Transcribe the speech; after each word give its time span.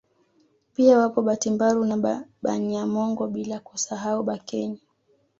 Pia 0.75 0.97
wapo 0.97 1.21
Batimbaru 1.21 1.85
na 1.85 2.25
Banyamongo 2.41 3.27
bila 3.27 3.59
kusahau 3.59 4.23
Bakenye 4.23 4.79